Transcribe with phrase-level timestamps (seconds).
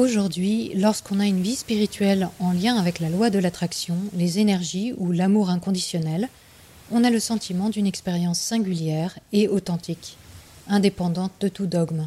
[0.00, 4.94] Aujourd'hui, lorsqu'on a une vie spirituelle en lien avec la loi de l'attraction, les énergies
[4.96, 6.30] ou l'amour inconditionnel,
[6.90, 10.16] on a le sentiment d'une expérience singulière et authentique,
[10.68, 12.06] indépendante de tout dogme,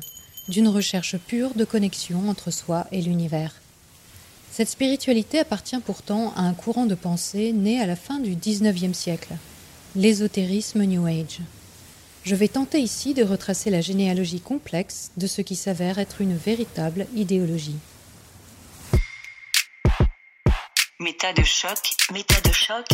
[0.50, 3.62] d'une recherche pure de connexion entre soi et l'univers.
[4.51, 8.97] Cette spiritualité appartient pourtant à un courant de pensée né à la fin du XIXe
[8.97, 9.35] siècle,
[9.96, 11.41] l'ésotérisme New Age.
[12.24, 16.38] Je vais tenter ici de retracer la généalogie complexe de ce qui s'avère être une
[16.38, 17.75] véritable idéologie.
[21.01, 21.77] Méta de choc,
[22.13, 22.85] méta de choc.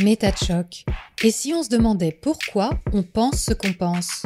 [0.00, 0.84] Méta de choc.
[1.22, 4.24] Et si on se demandait pourquoi on pense ce qu'on pense?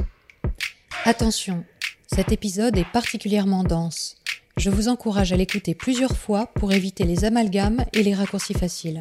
[1.04, 1.64] Attention,
[2.06, 4.16] cet épisode est particulièrement dense.
[4.58, 9.00] Je vous encourage à l'écouter plusieurs fois pour éviter les amalgames et les raccourcis faciles.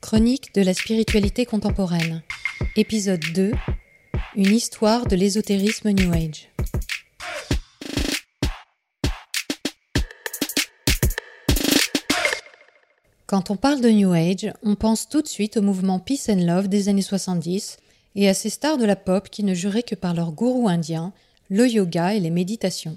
[0.00, 2.22] Chronique de la spiritualité contemporaine.
[2.76, 3.52] Épisode 2
[4.34, 6.50] Une histoire de l'ésotérisme New Age.
[13.26, 16.44] Quand on parle de New Age, on pense tout de suite au mouvement Peace and
[16.44, 17.78] Love des années 70
[18.14, 21.12] et à ces stars de la pop qui ne juraient que par leur gourou indien,
[21.48, 22.96] le yoga et les méditations.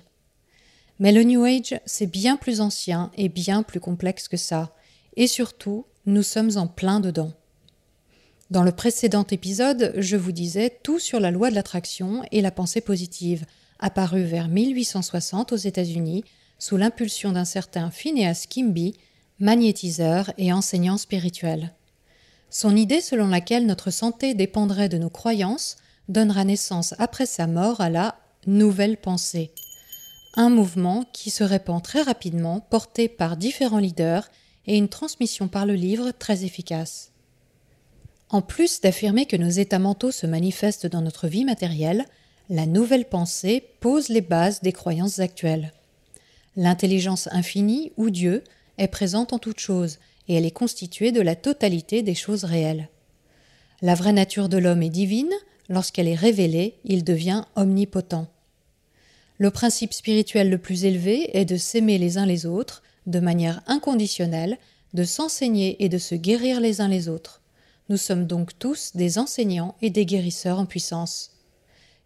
[0.99, 4.73] Mais le New Age, c'est bien plus ancien et bien plus complexe que ça,
[5.15, 7.33] et surtout, nous sommes en plein dedans.
[8.49, 12.49] Dans le précédent épisode, je vous disais tout sur la loi de l'attraction et la
[12.49, 13.45] pensée positive,
[13.77, 16.23] apparue vers 1860 aux États-Unis
[16.57, 18.95] sous l'impulsion d'un certain Phineas Kimby,
[19.39, 21.75] magnétiseur et enseignant spirituel.
[22.49, 25.77] Son idée selon laquelle notre santé dépendrait de nos croyances
[26.07, 28.15] donnera naissance après sa mort à la
[28.47, 29.51] nouvelle pensée,
[30.33, 34.27] un mouvement qui se répand très rapidement, porté par différents leaders
[34.65, 37.11] et une transmission par le livre très efficace.
[38.29, 42.05] En plus d'affirmer que nos états mentaux se manifestent dans notre vie matérielle,
[42.49, 45.73] la nouvelle pensée pose les bases des croyances actuelles.
[46.55, 48.43] L'intelligence infinie ou Dieu
[48.77, 52.89] est présente en toutes choses et elle est constituée de la totalité des choses réelles.
[53.81, 55.33] La vraie nature de l'homme est divine,
[55.67, 58.27] lorsqu'elle est révélée, il devient omnipotent.
[59.39, 63.61] Le principe spirituel le plus élevé est de s'aimer les uns les autres de manière
[63.65, 64.57] inconditionnelle,
[64.93, 67.41] de s'enseigner et de se guérir les uns les autres.
[67.89, 71.31] Nous sommes donc tous des enseignants et des guérisseurs en puissance.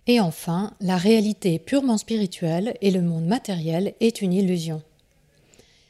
[0.07, 4.81] Et enfin, la réalité est purement spirituelle et le monde matériel est une illusion.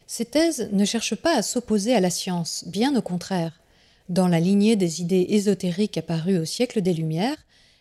[0.07, 3.61] Ces thèses ne cherchent pas à s'opposer à la science, bien au contraire.
[4.09, 7.37] Dans la lignée des idées ésotériques apparues au siècle des Lumières,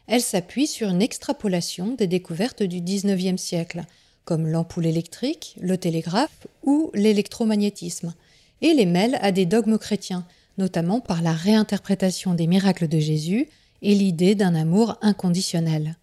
[0.07, 3.85] elles s'appuient sur une extrapolation des découvertes du XIXe siècle,
[4.25, 8.15] comme l'ampoule électrique, le télégraphe ou l'électromagnétisme,
[8.61, 10.27] et les mêlent à des dogmes chrétiens,
[10.59, 13.49] notamment par la réinterprétation des miracles de Jésus
[13.83, 15.97] et l'idée d'un amour inconditionnel.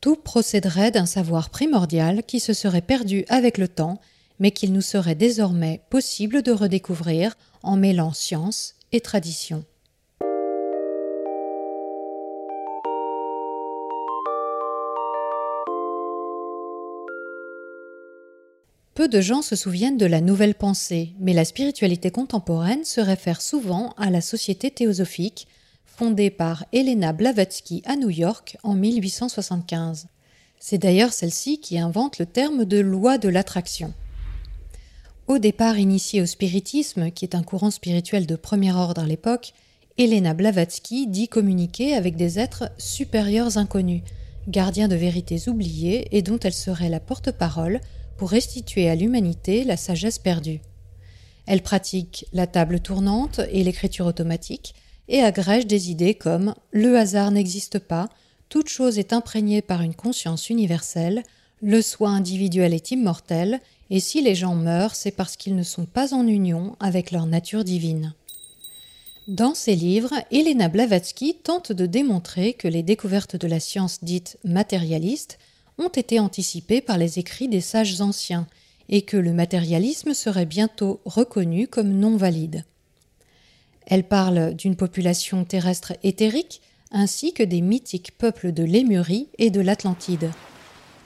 [0.00, 4.00] Tout procéderait d'un savoir primordial qui se serait perdu avec le temps,
[4.38, 9.64] mais qu'il nous serait désormais possible de redécouvrir en mêlant science et tradition.
[18.94, 23.40] Peu de gens se souviennent de la nouvelle pensée, mais la spiritualité contemporaine se réfère
[23.40, 25.48] souvent à la Société théosophique,
[25.86, 30.08] fondée par Elena Blavatsky à New York en 1875.
[30.60, 33.94] C'est d'ailleurs celle-ci qui invente le terme de loi de l'attraction.
[35.26, 39.54] Au départ initiée au spiritisme, qui est un courant spirituel de premier ordre à l'époque,
[39.96, 44.02] Elena Blavatsky dit communiquer avec des êtres supérieurs inconnus,
[44.48, 47.80] gardiens de vérités oubliées et dont elle serait la porte-parole
[48.22, 50.60] pour restituer à l'humanité la sagesse perdue.
[51.46, 54.76] Elle pratique la table tournante et l'écriture automatique
[55.08, 58.08] et agrège des idées comme le hasard n'existe pas,
[58.48, 61.24] toute chose est imprégnée par une conscience universelle,
[61.60, 63.58] le soi individuel est immortel,
[63.90, 67.26] et si les gens meurent, c'est parce qu'ils ne sont pas en union avec leur
[67.26, 68.14] nature divine.
[69.26, 74.38] Dans ses livres, Elena Blavatsky tente de démontrer que les découvertes de la science dite
[74.44, 75.40] matérialiste
[75.82, 78.46] ont été anticipés par les écrits des sages anciens,
[78.88, 82.64] et que le matérialisme serait bientôt reconnu comme non valide.
[83.86, 89.60] Elle parle d'une population terrestre éthérique, ainsi que des mythiques peuples de Lémurie et de
[89.60, 90.30] l'Atlantide.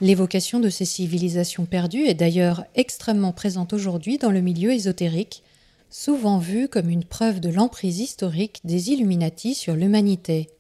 [0.01, 5.43] L'évocation de ces civilisations perdues est d'ailleurs extrêmement présente aujourd'hui dans le milieu ésotérique,
[5.89, 10.51] souvent vue comme une preuve de l'emprise historique des Illuminati sur l'humanité.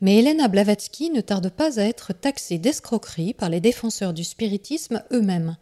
[0.00, 5.02] Mais Helena Blavatsky ne tarde pas à être taxée d'escroquerie par les défenseurs du spiritisme
[5.12, 5.56] eux-mêmes,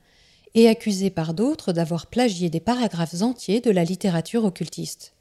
[0.55, 5.15] et accusée par d'autres d'avoir plagié des paragraphes entiers de la littérature occultiste.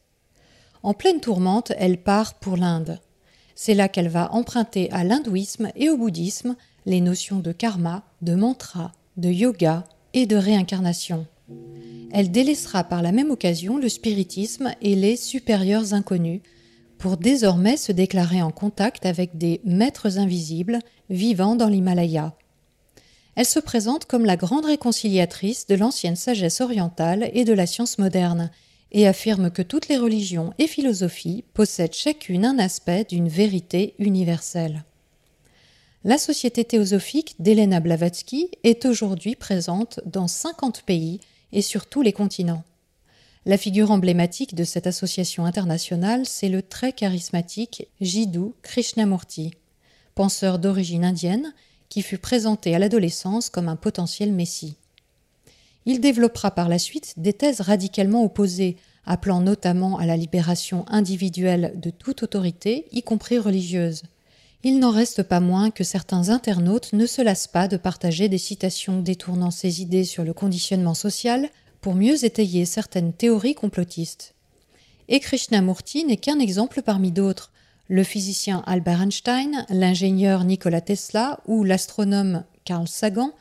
[0.84, 3.00] En pleine tourmente, elle part pour l'Inde.
[3.56, 6.56] C'est là qu'elle va emprunter à l'hindouisme et au bouddhisme
[6.86, 11.28] les notions de karma, de mantra, de yoga et de réincarnation.
[12.12, 16.42] Elle délaissera par la même occasion le spiritisme et les supérieurs inconnus
[17.02, 20.78] pour désormais se déclarer en contact avec des maîtres invisibles
[21.10, 22.36] vivant dans l'Himalaya.
[23.36, 27.98] Elle se présente comme la grande réconciliatrice de l'ancienne sagesse orientale et de la science
[27.98, 28.52] moderne,
[28.92, 34.84] et affirme que toutes les religions et philosophies possèdent chacune un aspect d'une vérité universelle.
[36.04, 41.20] La Société théosophique d'Elena Blavatsky est aujourd'hui présente dans 50 pays
[41.52, 42.64] et sur tous les continents.
[43.48, 49.56] La figure emblématique de cette association internationale, c'est le très charismatique Jiddu Krishnamurti,
[50.14, 51.52] penseur d'origine indienne
[51.90, 54.76] qui fut présenté à l'adolescence comme un potentiel messie.
[55.88, 58.78] Il développera par la suite des thèses radicalement opposées,
[59.08, 64.04] appelant notamment à la libération individuelle de toute autorité, y compris religieuse.
[64.64, 68.38] Il n'en reste pas moins que certains internautes ne se lassent pas de partager des
[68.38, 71.50] citations détournant ces idées sur le conditionnement social
[71.82, 74.34] pour mieux étayer certaines théories complotistes.
[75.10, 77.52] Et Krishnamurti n'est qu'un exemple parmi d'autres,
[77.90, 83.32] le physicien Albert Einstein, l'ingénieur Nikola Tesla ou l'astronome Carl Sagan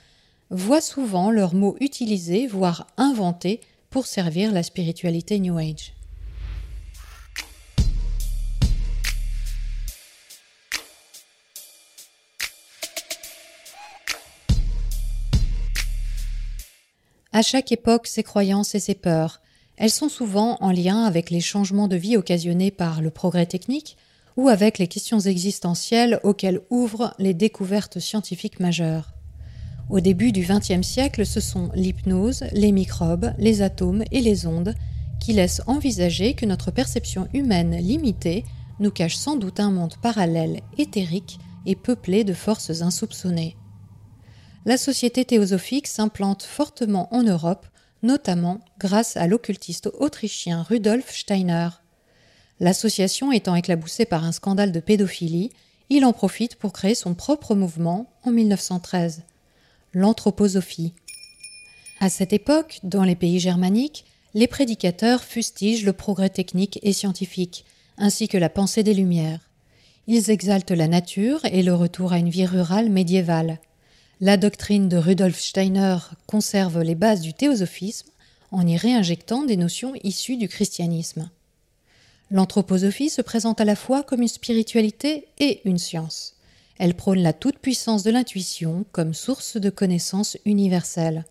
[0.50, 3.60] voient souvent leurs mots utilisés, voire inventés,
[3.90, 5.92] pour servir la spiritualité New Age.
[17.32, 19.40] À chaque époque, ses croyances et ses peurs,
[19.76, 23.96] elles sont souvent en lien avec les changements de vie occasionnés par le progrès technique,
[24.36, 29.12] ou avec les questions existentielles auxquelles ouvrent les découvertes scientifiques majeures.
[29.90, 34.74] Au début du XXe siècle, ce sont l'hypnose, les microbes, les atomes et les ondes
[35.20, 38.44] qui laissent envisager que notre perception humaine limitée
[38.80, 43.56] nous cache sans doute un monde parallèle, éthérique et peuplé de forces insoupçonnées.
[44.66, 47.66] La société théosophique s'implante fortement en Europe,
[48.02, 51.68] notamment grâce à l'occultiste autrichien Rudolf Steiner,
[52.60, 55.50] L'association étant éclaboussée par un scandale de pédophilie,
[55.88, 59.22] il en profite pour créer son propre mouvement en 1913,
[59.94, 60.92] l'anthroposophie.
[62.00, 64.04] À cette époque, dans les pays germaniques,
[64.34, 67.64] les prédicateurs fustigent le progrès technique et scientifique,
[67.96, 69.50] ainsi que la pensée des Lumières.
[70.06, 73.58] Ils exaltent la nature et le retour à une vie rurale médiévale.
[74.22, 75.96] La doctrine de Rudolf Steiner
[76.26, 78.10] conserve les bases du théosophisme
[78.50, 81.30] en y réinjectant des notions issues du christianisme.
[82.30, 86.34] L'anthroposophie se présente à la fois comme une spiritualité et une science.
[86.78, 91.24] Elle prône la toute-puissance de l'intuition comme source de connaissances universelles.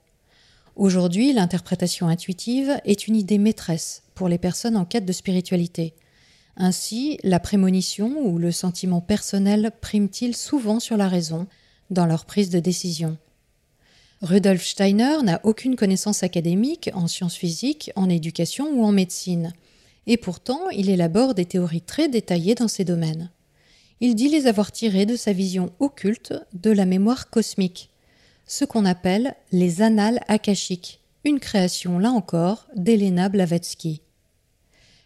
[0.75, 5.93] Aujourd'hui, l'interprétation intuitive est une idée maîtresse pour les personnes en quête de spiritualité.
[6.57, 11.45] Ainsi, la prémonition ou le sentiment personnel prime-t-il souvent sur la raison
[11.89, 13.17] dans leur prise de décision.
[14.21, 19.53] Rudolf Steiner n'a aucune connaissance académique en sciences physiques, en éducation ou en médecine
[20.09, 23.29] et pourtant il élabore des théories très détaillées dans ces domaines.
[24.01, 27.91] Il dit les avoir tirées de sa vision occulte de la mémoire cosmique,
[28.47, 34.01] ce qu'on appelle les annales akashiques, une création là encore d'Elena Blavatsky.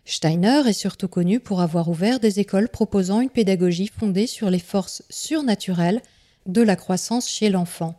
[0.06, 4.60] Steiner est surtout connu pour avoir ouvert des écoles proposant une pédagogie fondée sur les
[4.60, 6.02] forces surnaturelles
[6.46, 7.96] de la croissance chez l'enfant.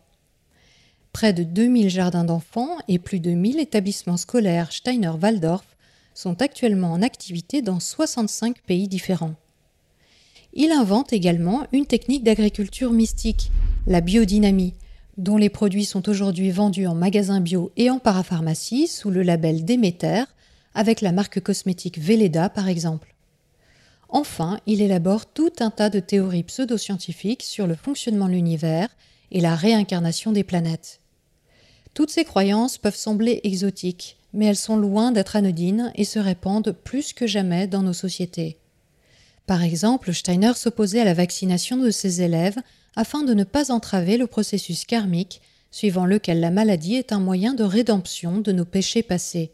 [1.12, 5.64] Près de 2000 jardins d'enfants et plus de 1000 établissements scolaires Steiner-Waldorf
[6.14, 9.34] sont actuellement en activité dans 65 pays différents.
[10.52, 13.50] Il invente également une technique d'agriculture mystique,
[13.86, 14.74] la biodynamie,
[15.16, 19.64] dont les produits sont aujourd'hui vendus en magasins bio et en parapharmacie sous le label
[19.64, 20.24] Déméter,
[20.74, 23.13] avec la marque cosmétique Velleda par exemple.
[24.08, 28.88] Enfin, il élabore tout un tas de théories pseudo-scientifiques sur le fonctionnement de l'univers
[29.30, 31.00] et la réincarnation des planètes.
[31.94, 36.72] Toutes ces croyances peuvent sembler exotiques, mais elles sont loin d'être anodines et se répandent
[36.72, 38.58] plus que jamais dans nos sociétés.
[39.46, 42.58] Par exemple, Steiner s'opposait à la vaccination de ses élèves
[42.96, 47.52] afin de ne pas entraver le processus karmique suivant lequel la maladie est un moyen
[47.52, 49.50] de rédemption de nos péchés passés.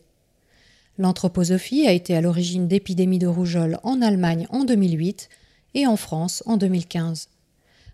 [0.98, 5.28] L'anthroposophie a été à l'origine d'épidémies de rougeole en Allemagne en 2008
[5.74, 7.28] et en France en 2015.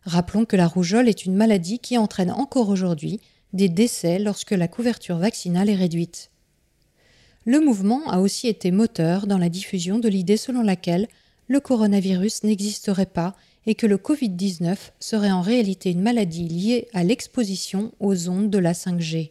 [0.05, 3.21] Rappelons que la rougeole est une maladie qui entraîne encore aujourd'hui
[3.53, 6.31] des décès lorsque la couverture vaccinale est réduite.
[7.45, 11.07] Le mouvement a aussi été moteur dans la diffusion de l'idée selon laquelle
[11.49, 13.37] le coronavirus n'existerait pas
[13.67, 18.59] et que le Covid-19 serait en réalité une maladie liée à l'exposition aux ondes de
[18.59, 19.31] la 5G.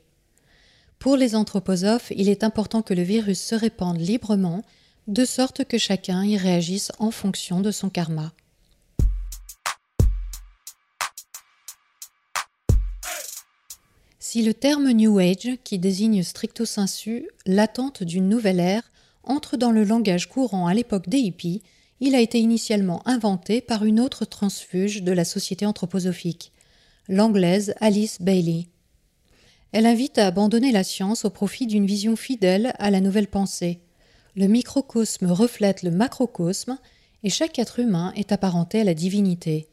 [0.99, 4.63] Pour les anthroposophes, il est important que le virus se répande librement,
[5.07, 8.33] de sorte que chacun y réagisse en fonction de son karma.
[14.19, 18.91] Si le terme New Age, qui désigne stricto sensu l'attente d'une nouvelle ère,
[19.23, 21.61] entre dans le langage courant à l'époque des hippies,
[22.01, 26.51] il a été initialement inventé par une autre transfuge de la société anthroposophique,
[27.07, 28.67] l'anglaise Alice Bailey.
[29.71, 33.79] Elle invite à abandonner la science au profit d'une vision fidèle à la nouvelle pensée.
[34.35, 36.77] Le microcosme reflète le macrocosme
[37.23, 39.67] et chaque être humain est apparenté à la divinité.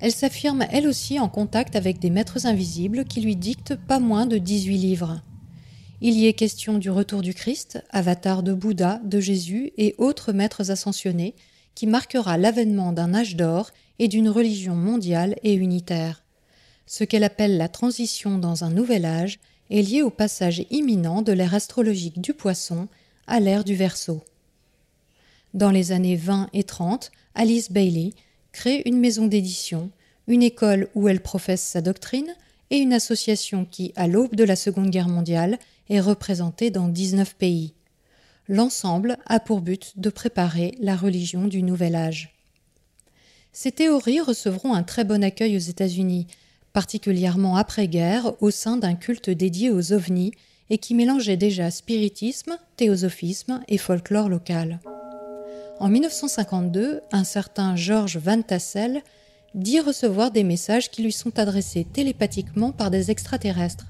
[0.00, 4.26] Elle s'affirme elle aussi en contact avec des maîtres invisibles qui lui dictent pas moins
[4.26, 5.22] de 18 livres.
[6.00, 10.32] Il y est question du retour du Christ, avatar de Bouddha, de Jésus et autres
[10.32, 11.34] maîtres ascensionnés,
[11.74, 16.22] qui marquera l'avènement d'un âge d'or et d'une religion mondiale et unitaire.
[16.88, 19.40] Ce qu'elle appelle la transition dans un nouvel âge
[19.70, 22.88] est lié au passage imminent de l'ère astrologique du poisson
[23.26, 24.24] à l'ère du Verseau.
[25.52, 28.14] Dans les années 20 et 30, Alice Bailey
[28.52, 29.90] crée une maison d'édition,
[30.28, 32.34] une école où elle professe sa doctrine
[32.70, 35.58] et une association qui, à l'aube de la Seconde Guerre mondiale,
[35.90, 37.74] est représentée dans 19 pays.
[38.48, 42.34] L'ensemble a pour but de préparer la religion du Nouvel Âge.
[43.52, 46.26] Ces théories recevront un très bon accueil aux États-Unis,
[46.72, 50.32] particulièrement après-guerre au sein d'un culte dédié aux ovnis
[50.70, 54.80] et qui mélangeait déjà spiritisme, théosophisme et folklore local.
[55.80, 59.02] En 1952, un certain George Van Tassel
[59.54, 63.86] dit recevoir des messages qui lui sont adressés télépathiquement par des extraterrestres,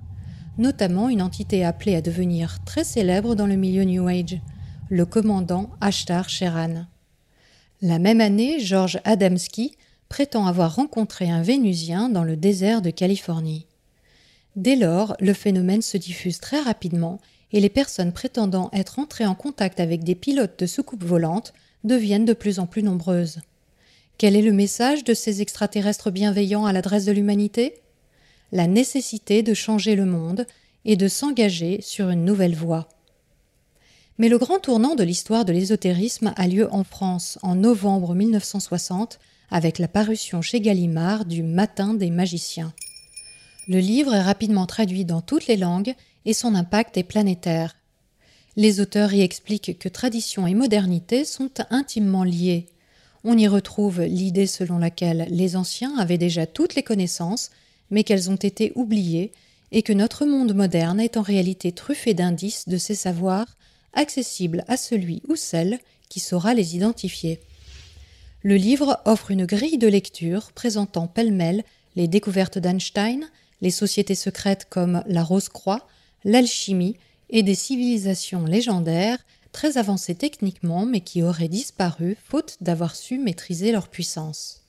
[0.57, 4.39] notamment une entité appelée à devenir très célèbre dans le milieu New Age,
[4.91, 6.87] le commandant Ashtar Sheran.
[7.81, 9.77] La même année, George Adamski
[10.09, 13.67] prétend avoir rencontré un Vénusien dans le désert de Californie.
[14.57, 17.21] Dès lors, le phénomène se diffuse très rapidement
[17.53, 21.53] et les personnes prétendant être entrées en contact avec des pilotes de soucoupes volantes
[21.85, 23.41] deviennent de plus en plus nombreuses.
[24.19, 27.75] Quel est le message de ces extraterrestres bienveillants à l'adresse de l'humanité?
[28.51, 30.47] La nécessité de changer le monde
[30.85, 32.89] et de s'engager sur une nouvelle voie.
[34.19, 39.21] Mais le grand tournant de l'histoire de l'ésotérisme a lieu en France en novembre 1960
[39.51, 42.73] avec la parution chez Gallimard du Matin des magiciens.
[43.67, 47.77] Le livre est rapidement traduit dans toutes les langues et son impact est planétaire.
[48.57, 52.67] Les auteurs y expliquent que tradition et modernité sont intimement liées.
[53.25, 57.51] On y retrouve l'idée selon laquelle les anciens avaient déjà toutes les connaissances,
[57.91, 59.33] mais qu'elles ont été oubliées,
[59.71, 63.57] et que notre monde moderne est en réalité truffé d'indices de ces savoirs
[63.93, 65.79] accessibles à celui ou celle
[66.09, 67.41] qui saura les identifier.
[68.43, 71.65] Le livre offre une grille de lecture présentant pêle-mêle
[71.97, 73.29] les découvertes d'Einstein,
[73.61, 75.87] les sociétés secrètes comme la Rose-Croix,
[76.25, 76.97] l'alchimie,
[77.31, 79.19] et des civilisations légendaires
[79.53, 84.63] très avancées techniquement mais qui auraient disparu faute d'avoir su maîtriser leur puissance.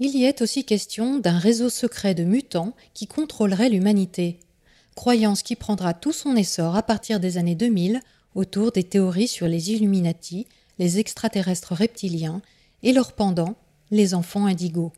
[0.00, 4.40] Il y est aussi question d'un réseau secret de mutants qui contrôlerait l'humanité,
[4.96, 8.00] croyance qui prendra tout son essor à partir des années 2000
[8.34, 10.46] autour des théories sur les Illuminati,
[10.78, 12.42] les extraterrestres reptiliens
[12.84, 13.56] et leurs pendants,
[13.90, 14.92] les enfants indigos.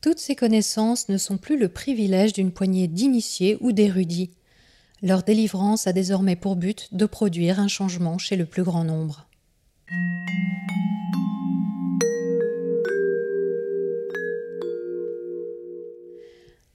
[0.00, 4.30] Toutes ces connaissances ne sont plus le privilège d'une poignée d'initiés ou d'érudits,
[5.00, 9.28] leur délivrance a désormais pour but de produire un changement chez le plus grand nombre.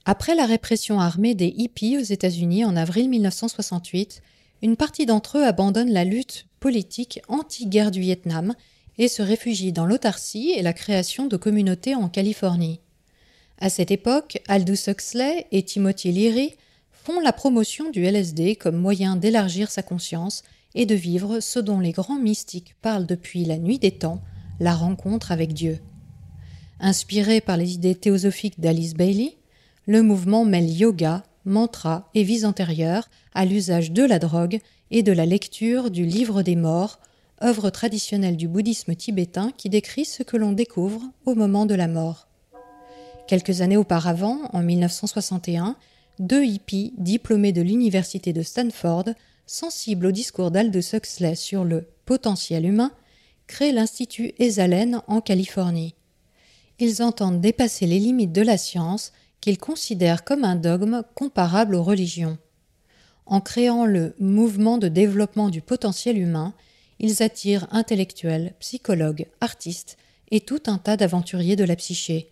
[0.06, 4.22] Après la répression armée des hippies aux États-Unis en avril 1968,
[4.62, 8.54] une partie d'entre eux abandonne la lutte politique anti-guerre du Vietnam
[8.98, 12.80] et se réfugie dans l'autarcie et la création de communautés en Californie.
[13.58, 16.54] À cette époque, Aldous Huxley et Timothy Leary
[16.90, 20.42] font la promotion du LSD comme moyen d'élargir sa conscience
[20.74, 24.22] et de vivre ce dont les grands mystiques parlent depuis la nuit des temps,
[24.58, 25.78] la rencontre avec Dieu.
[26.80, 29.36] Inspiré par les idées théosophiques d'Alice Bailey,
[29.86, 34.60] le mouvement mêle yoga, mantra et vies antérieures à l'usage de la drogue
[34.90, 36.98] et de la lecture du Livre des morts,
[37.44, 41.88] œuvre traditionnelle du bouddhisme tibétain qui décrit ce que l'on découvre au moment de la
[41.88, 42.26] mort.
[43.26, 45.76] Quelques années auparavant, en 1961,
[46.18, 49.10] deux hippies diplômés de l'université de Stanford,
[49.46, 52.92] sensibles au discours d'Aldous Huxley sur le potentiel humain,
[53.46, 55.94] créent l'Institut Esalen en Californie.
[56.78, 61.82] Ils entendent dépasser les limites de la science qu'ils considèrent comme un dogme comparable aux
[61.82, 62.38] religions.
[63.26, 66.54] En créant le mouvement de développement du potentiel humain,
[67.04, 69.98] ils attirent intellectuels, psychologues, artistes
[70.30, 72.30] et tout un tas d'aventuriers de la psyché.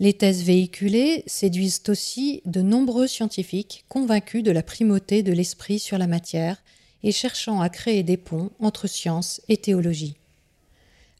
[0.00, 5.96] Les thèses véhiculées séduisent aussi de nombreux scientifiques convaincus de la primauté de l'esprit sur
[5.96, 6.62] la matière
[7.04, 10.16] et cherchant à créer des ponts entre science et théologie.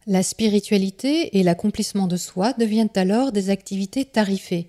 [0.07, 4.69] La spiritualité et l'accomplissement de soi deviennent alors des activités tarifées,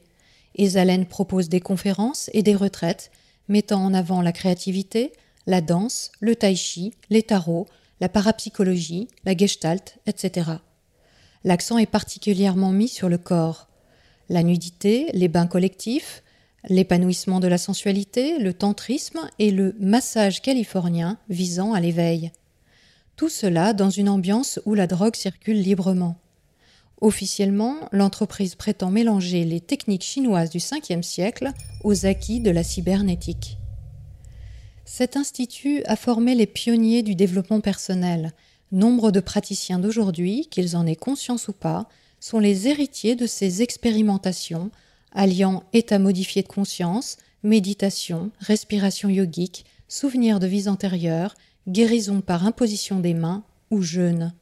[0.56, 3.12] Esalen propose des conférences et des retraites
[3.50, 5.12] mettant en avant la créativité,
[5.46, 7.68] la danse, le tai chi, les tarots,
[8.00, 10.52] la parapsychologie, la gestalt, etc.
[11.44, 13.68] L'accent est particulièrement mis sur le corps.
[14.30, 16.24] La nudité, les bains collectifs,
[16.68, 22.32] l'épanouissement de la sensualité, le tantrisme et le massage californien visant à l'éveil.
[23.16, 26.18] Tout cela dans une ambiance où la drogue circule librement.
[27.00, 31.52] Officiellement, l'entreprise prétend mélanger les techniques chinoises du 5e siècle
[31.84, 33.58] aux acquis de la cybernétique.
[34.98, 38.32] Cet institut a formé les pionniers du développement personnel.
[38.72, 41.88] Nombre de praticiens d'aujourd'hui, qu'ils en aient conscience ou pas,
[42.20, 44.72] sont les héritiers de ces expérimentations
[45.12, 51.36] alliant état modifié de conscience, méditation, respiration yogique, souvenirs de vies antérieures,
[51.68, 54.34] guérison par imposition des mains ou jeûne.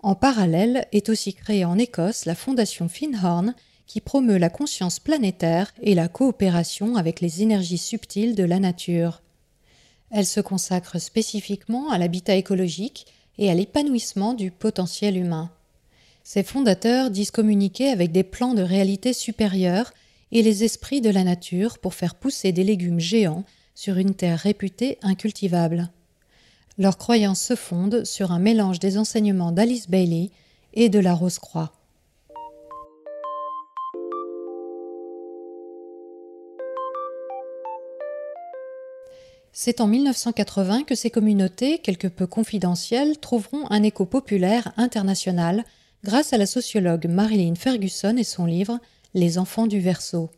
[0.00, 3.54] En parallèle est aussi créée en Écosse la fondation Finhorn
[3.86, 9.22] qui promeut la conscience planétaire et la coopération avec les énergies subtiles de la nature.
[10.12, 13.06] Elle se consacre spécifiquement à l'habitat écologique
[13.38, 15.50] et à l'épanouissement du potentiel humain.
[16.22, 19.92] Ses fondateurs disent communiquer avec des plans de réalité supérieure
[20.30, 24.38] et les esprits de la nature pour faire pousser des légumes géants sur une terre
[24.38, 25.90] réputée incultivable.
[26.78, 30.30] Leurs croyances se fondent sur un mélange des enseignements d'Alice Bailey
[30.74, 31.72] et de la Rose-Croix.
[39.54, 45.64] C'est en 1980 que ces communautés, quelque peu confidentielles, trouveront un écho populaire international
[46.04, 48.78] grâce à la sociologue Marilyn Ferguson et son livre
[49.12, 50.30] Les enfants du Verseau.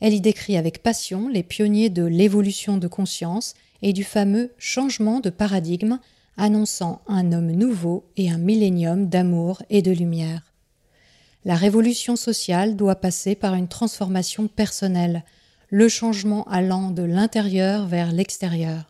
[0.00, 5.20] Elle y décrit avec passion les pionniers de l'évolution de conscience et du fameux changement
[5.20, 6.00] de paradigme
[6.36, 10.52] annonçant un homme nouveau et un millénium d'amour et de lumière.
[11.44, 15.24] La révolution sociale doit passer par une transformation personnelle,
[15.70, 18.84] le changement allant de l'intérieur vers l'extérieur.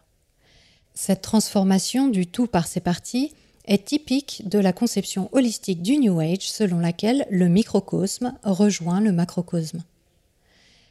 [0.95, 3.33] Cette transformation du tout par ses parties
[3.67, 9.13] est typique de la conception holistique du New Age selon laquelle le microcosme rejoint le
[9.13, 9.83] macrocosme.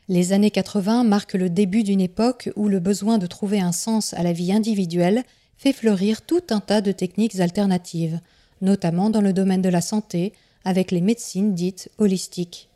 [0.07, 4.13] Les années 80 marquent le début d'une époque où le besoin de trouver un sens
[4.13, 5.23] à la vie individuelle
[5.57, 8.19] fait fleurir tout un tas de techniques alternatives,
[8.62, 10.33] notamment dans le domaine de la santé,
[10.63, 12.69] avec les médecines dites holistiques.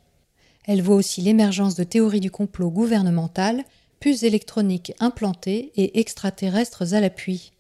[0.70, 3.64] Elle voit aussi l'émergence de théories du complot gouvernemental,
[4.00, 7.54] puces électroniques implantées et extraterrestres à l'appui.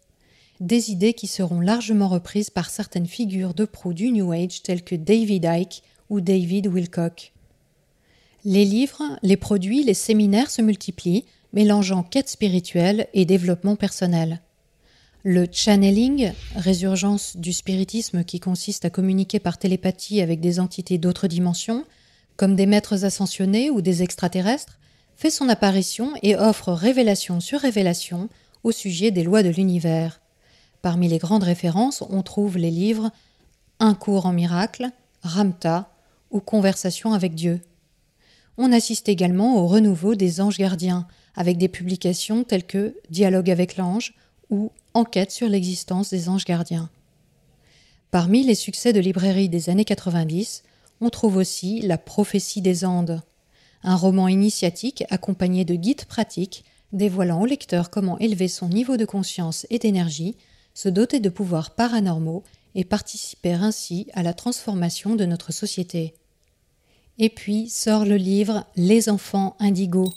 [0.59, 4.83] Des idées qui seront largement reprises par certaines figures de proue du New Age telles
[4.83, 7.33] que David Icke ou David Wilcock.
[8.45, 14.39] Les livres, les produits, les séminaires se multiplient, mélangeant quête spirituelle et développement personnel.
[15.23, 21.27] Le channeling, résurgence du spiritisme qui consiste à communiquer par télépathie avec des entités d'autres
[21.27, 21.85] dimensions,
[22.39, 24.79] comme des maîtres ascensionnés ou des extraterrestres,
[25.17, 28.29] fait son apparition et offre révélation sur révélation
[28.63, 30.21] au sujet des lois de l'univers.
[30.81, 33.11] Parmi les grandes références, on trouve les livres
[33.81, 34.87] Un cours en miracle,
[35.21, 35.91] Ramta
[36.31, 37.59] ou Conversation avec Dieu.
[38.57, 43.75] On assiste également au renouveau des anges gardiens, avec des publications telles que Dialogue avec
[43.75, 44.13] l'ange
[44.49, 46.89] ou Enquête sur l'existence des anges gardiens.
[48.11, 50.63] Parmi les succès de librairie des années 90,
[51.01, 53.21] on trouve aussi La prophétie des Andes,
[53.83, 59.05] un roman initiatique accompagné de guides pratiques dévoilant au lecteur comment élever son niveau de
[59.05, 60.35] conscience et d'énergie,
[60.73, 62.43] se doter de pouvoirs paranormaux
[62.75, 66.13] et participer ainsi à la transformation de notre société.
[67.17, 70.13] Et puis sort le livre Les enfants indigos.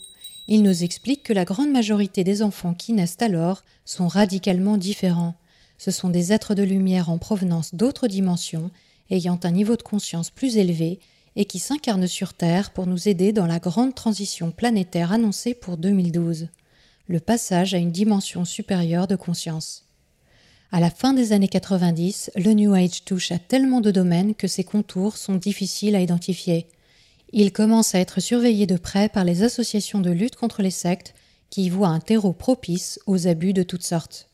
[0.48, 5.34] Il nous explique que la grande majorité des enfants qui naissent alors sont radicalement différents.
[5.78, 8.70] Ce sont des êtres de lumière en provenance d'autres dimensions,
[9.12, 10.98] ayant un niveau de conscience plus élevé
[11.36, 15.76] et qui s'incarnent sur Terre pour nous aider dans la grande transition planétaire annoncée pour
[15.76, 16.48] 2012,
[17.06, 19.86] le passage à une dimension supérieure de conscience.
[20.72, 24.48] À la fin des années 90, le New Age touche à tellement de domaines que
[24.48, 26.66] ses contours sont difficiles à identifier.
[27.32, 31.14] Il commence à être surveillé de près par les associations de lutte contre les sectes
[31.50, 34.30] qui y voient un terreau propice aux abus de toutes sortes.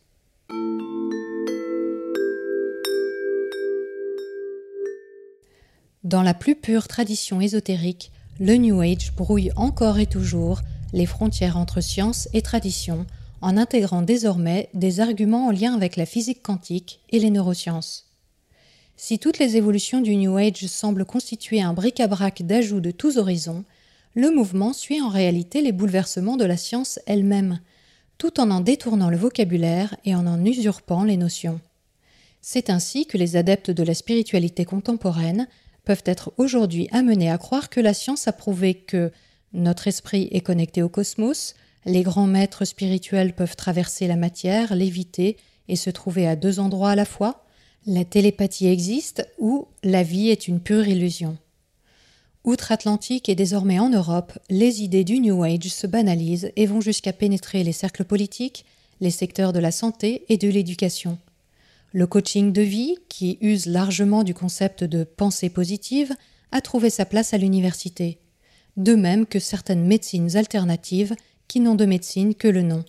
[6.05, 10.61] Dans la plus pure tradition ésotérique, le New Age brouille encore et toujours
[10.93, 13.05] les frontières entre science et tradition
[13.41, 18.07] en intégrant désormais des arguments en lien avec la physique quantique et les neurosciences.
[18.97, 23.65] Si toutes les évolutions du New Age semblent constituer un bric-à-brac d'ajouts de tous horizons,
[24.15, 27.59] le mouvement suit en réalité les bouleversements de la science elle-même,
[28.19, 31.61] tout en en détournant le vocabulaire et en en usurpant les notions.
[32.41, 35.49] C'est ainsi que les adeptes de la spiritualité contemporaine
[35.89, 39.11] peuvent être aujourd'hui amenés à croire que la science a prouvé que
[39.55, 41.55] notre esprit est connecté au cosmos,
[41.87, 46.91] les grands maîtres spirituels peuvent traverser la matière, l'éviter et se trouver à deux endroits
[46.91, 47.47] à la fois,
[47.87, 51.39] la télépathie existe ou la vie est une pure illusion.
[52.45, 57.15] Outre-Atlantique et désormais en Europe, les idées du New Age se banalisent et vont jusqu'à
[57.15, 58.67] pénétrer les cercles politiques,
[59.01, 61.17] les secteurs de la santé et de l'éducation.
[61.93, 66.15] Le coaching de vie, qui use largement du concept de pensée positive,
[66.53, 68.19] a trouvé sa place à l'université,
[68.77, 72.85] de même que certaines médecines alternatives qui n'ont de médecine que le nom.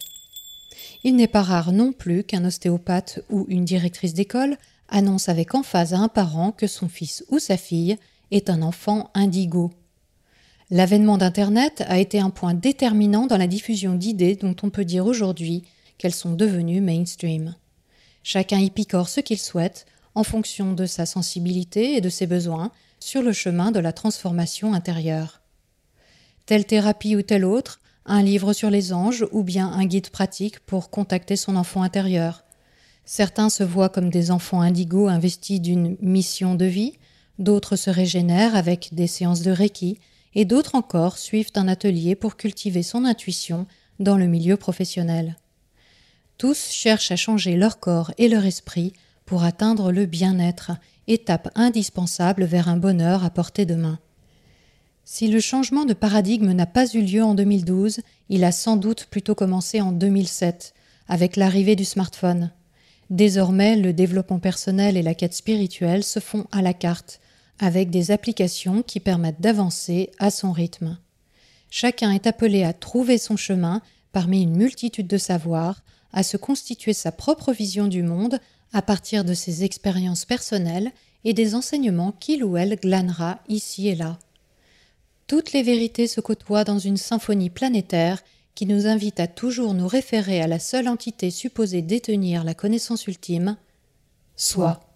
[1.06, 4.58] Il n'est pas rare non plus qu'un ostéopathe ou une directrice d'école
[4.90, 7.98] annonce avec emphase à un parent que son fils ou sa fille
[8.32, 9.72] est un enfant indigo.
[10.72, 15.06] L'avènement d'Internet a été un point déterminant dans la diffusion d'idées dont on peut dire
[15.06, 15.64] aujourd'hui
[15.98, 17.56] qu'elles sont devenues mainstream.
[18.32, 22.72] Chacun y picore ce qu'il souhaite en fonction de sa sensibilité et de ses besoins
[23.00, 25.42] sur le chemin de la transformation intérieure.
[26.46, 30.60] Telle thérapie ou telle autre, un livre sur les anges ou bien un guide pratique
[30.60, 32.44] pour contacter son enfant intérieur.
[33.04, 37.00] Certains se voient comme des enfants indigos investis d'une mission de vie,
[37.40, 39.98] d'autres se régénèrent avec des séances de Reiki,
[40.36, 43.66] et d'autres encore suivent un atelier pour cultiver son intuition
[43.98, 45.36] dans le milieu professionnel.
[46.40, 48.94] Tous cherchent à changer leur corps et leur esprit
[49.26, 50.72] pour atteindre le bien-être,
[51.08, 54.00] étape indispensable vers un bonheur à portée de main.
[55.04, 58.00] Si le changement de paradigme n'a pas eu lieu en 2012,
[58.30, 60.74] il a sans doute plutôt commencé en 2007,
[61.10, 62.52] avec l'arrivée du smartphone.
[63.10, 67.20] Désormais, le développement personnel et la quête spirituelle se font à la carte,
[67.60, 71.00] avec des applications qui permettent d'avancer à son rythme.
[71.70, 73.82] Chacun est appelé à trouver son chemin
[74.14, 78.40] parmi une multitude de savoirs, à se constituer sa propre vision du monde
[78.74, 80.92] à partir de ses expériences personnelles
[81.24, 84.20] et des enseignements qu'il ou elle glanera ici et là.
[85.28, 88.24] Toutes les vérités se côtoient dans une symphonie planétaire
[88.56, 93.08] qui nous invite à toujours nous référer à la seule entité supposée détenir la connaissance
[93.08, 93.56] ultime,
[94.36, 94.89] soi.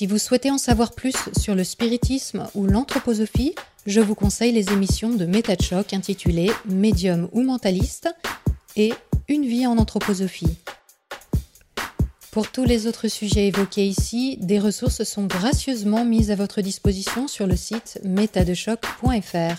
[0.00, 4.72] Si vous souhaitez en savoir plus sur le spiritisme ou l'anthroposophie, je vous conseille les
[4.72, 5.28] émissions de
[5.60, 8.08] Choc intitulées Médium ou mentaliste
[8.76, 8.94] et
[9.28, 10.56] Une vie en anthroposophie.
[12.30, 17.28] Pour tous les autres sujets évoqués ici, des ressources sont gracieusement mises à votre disposition
[17.28, 19.58] sur le site métadechoc.fr.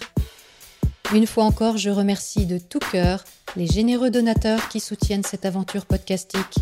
[1.14, 3.26] Une fois encore, je remercie de tout cœur
[3.56, 6.56] les généreux donateurs qui soutiennent cette aventure podcastique.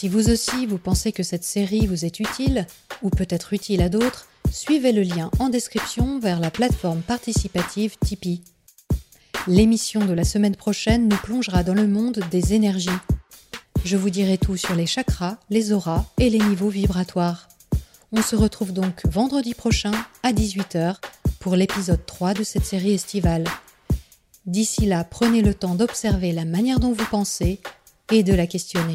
[0.00, 2.68] Si vous aussi vous pensez que cette série vous est utile,
[3.02, 8.40] ou peut-être utile à d'autres, suivez le lien en description vers la plateforme participative Tipeee.
[9.48, 12.90] L'émission de la semaine prochaine nous plongera dans le monde des énergies.
[13.84, 17.48] Je vous dirai tout sur les chakras, les auras et les niveaux vibratoires.
[18.12, 19.90] On se retrouve donc vendredi prochain
[20.22, 20.94] à 18h
[21.40, 23.42] pour l'épisode 3 de cette série estivale.
[24.46, 27.58] D'ici là, prenez le temps d'observer la manière dont vous pensez
[28.12, 28.94] et de la questionner.